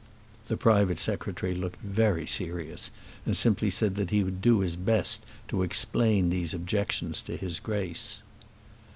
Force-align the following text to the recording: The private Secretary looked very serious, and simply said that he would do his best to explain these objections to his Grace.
The 0.47 0.57
private 0.57 0.97
Secretary 0.97 1.53
looked 1.53 1.79
very 1.83 2.25
serious, 2.25 2.89
and 3.23 3.37
simply 3.37 3.69
said 3.69 3.93
that 3.97 4.09
he 4.09 4.23
would 4.23 4.41
do 4.41 4.61
his 4.61 4.75
best 4.75 5.21
to 5.49 5.61
explain 5.61 6.31
these 6.31 6.55
objections 6.55 7.21
to 7.21 7.37
his 7.37 7.59
Grace. 7.59 8.23